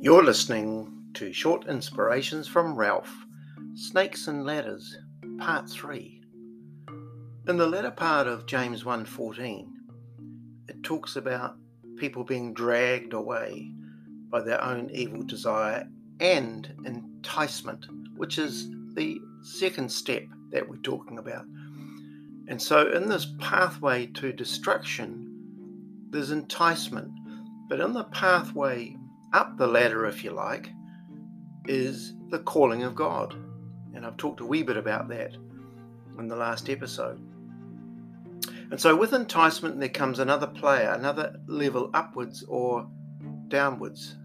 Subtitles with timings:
[0.00, 3.12] You're listening to Short Inspirations from Ralph
[3.74, 4.96] Snakes and Ladders,
[5.40, 6.22] Part 3.
[7.48, 9.72] In the latter part of James 1:14,
[10.68, 11.56] it talks about
[11.96, 13.74] people being dragged away
[14.30, 15.88] by their own evil desire
[16.20, 17.84] and enticement,
[18.16, 20.22] which is the second step
[20.52, 21.44] that we're talking about.
[22.46, 27.10] And so in this pathway to destruction, there's enticement,
[27.68, 28.96] but in the pathway
[29.32, 30.70] up the ladder, if you like,
[31.66, 33.34] is the calling of God.
[33.94, 35.36] And I've talked a wee bit about that
[36.18, 37.20] in the last episode.
[38.70, 42.88] And so with enticement, there comes another player, another level upwards or
[43.48, 44.16] downwards.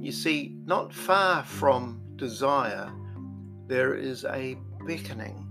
[0.00, 2.90] You see, not far from desire,
[3.66, 5.46] there is a beckoning,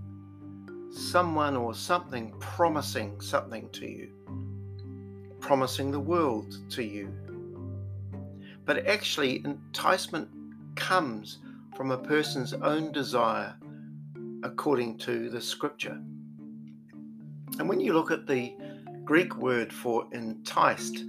[0.90, 4.10] someone or something promising something to you,
[5.40, 7.12] promising the world to you,
[8.68, 10.28] but actually, enticement
[10.74, 11.38] comes
[11.74, 13.56] from a person's own desire
[14.42, 15.98] according to the scripture.
[17.58, 18.54] And when you look at the
[19.06, 21.02] Greek word for enticed,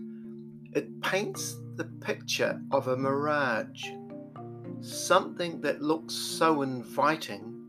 [0.73, 3.89] it paints the picture of a mirage,
[4.79, 7.61] something that looks so inviting,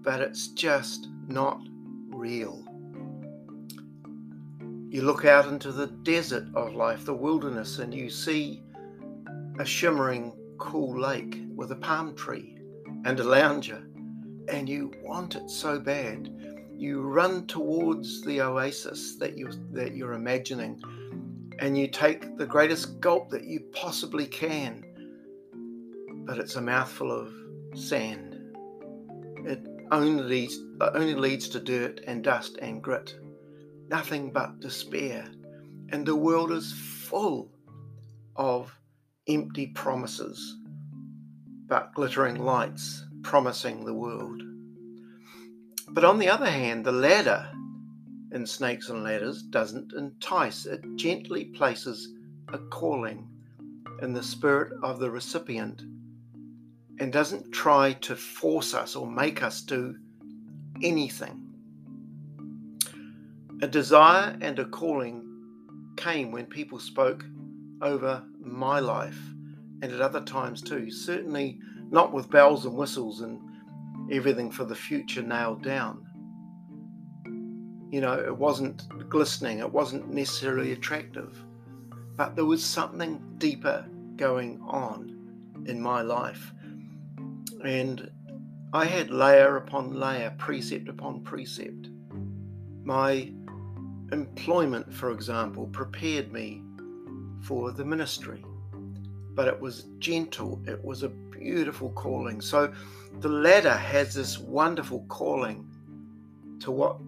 [0.00, 1.60] but it's just not
[2.08, 2.64] real.
[4.88, 8.62] You look out into the desert of life, the wilderness, and you see
[9.58, 12.56] a shimmering cool lake with a palm tree
[13.04, 13.88] and a lounger,
[14.48, 16.32] and you want it so bad.
[16.76, 20.80] You run towards the oasis that you that you're imagining,
[21.58, 24.84] and you take the greatest gulp that you possibly can.
[26.24, 27.32] But it's a mouthful of
[27.74, 28.36] sand.
[29.44, 33.18] It only leads, only leads to dirt and dust and grit.
[33.88, 35.26] Nothing but despair.
[35.90, 37.50] And the world is full
[38.36, 38.78] of
[39.28, 40.58] empty promises,
[41.66, 44.42] but glittering lights promising the world.
[45.90, 47.48] But on the other hand, the ladder
[48.32, 52.12] in Snakes and Ladders doesn't entice, it gently places
[52.52, 53.28] a calling
[54.02, 55.82] in the spirit of the recipient
[57.00, 59.96] and doesn't try to force us or make us do
[60.82, 61.44] anything.
[63.62, 65.24] A desire and a calling
[65.96, 67.24] came when people spoke
[67.82, 68.22] over
[68.52, 69.18] my life
[69.82, 70.90] and at other times too.
[70.90, 71.58] Certainly
[71.90, 73.40] not with bells and whistles and
[74.10, 76.04] everything for the future nailed down.
[77.90, 81.42] You know, it wasn't glistening, it wasn't necessarily attractive,
[82.16, 83.86] but there was something deeper
[84.16, 86.52] going on in my life.
[87.64, 88.10] And
[88.72, 91.88] I had layer upon layer, precept upon precept.
[92.84, 93.32] My
[94.12, 96.62] employment, for example, prepared me
[97.42, 98.44] for the ministry.
[99.34, 102.40] But it was gentle, it was a beautiful calling.
[102.40, 102.72] So
[103.20, 105.66] the ladder has this wonderful calling
[106.60, 106.98] to what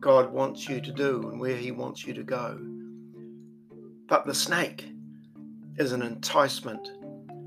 [0.00, 2.58] God wants you to do and where He wants you to go.
[4.08, 4.88] But the snake
[5.76, 6.90] is an enticement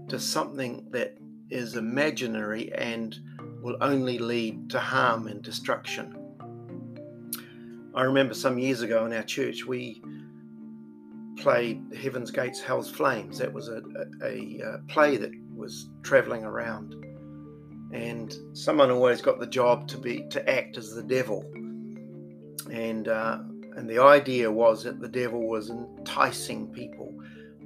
[0.07, 1.17] to something that
[1.49, 3.19] is imaginary and
[3.61, 6.17] will only lead to harm and destruction.
[7.95, 10.01] I remember some years ago in our church, we
[11.43, 13.37] played Heaven's Gates, Hell's Flames.
[13.37, 13.81] That was a,
[14.21, 16.95] a, a uh, play that was traveling around,
[17.91, 21.43] and someone always got the job to be to act as the devil,
[22.71, 23.39] and uh,
[23.75, 27.13] and the idea was that the devil was enticing people,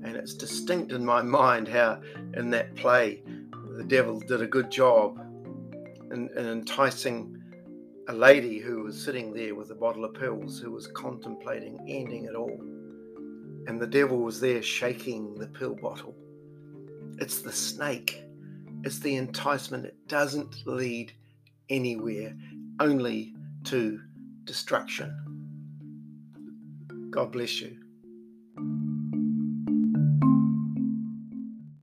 [0.04, 2.02] and it's distinct in my mind how
[2.34, 3.22] in that play
[3.78, 5.20] the devil did a good job
[6.12, 7.40] in, in enticing
[8.08, 12.26] a lady who was sitting there with a bottle of pills who was contemplating ending
[12.26, 12.60] it all
[13.68, 16.16] and the devil was there shaking the pill bottle.
[17.20, 18.24] It's the snake,
[18.84, 19.86] it's the enticement.
[19.86, 21.12] It doesn't lead
[21.70, 22.36] anywhere,
[22.80, 23.36] only
[23.66, 24.00] to
[24.46, 25.14] destruction.
[27.12, 27.78] God bless you.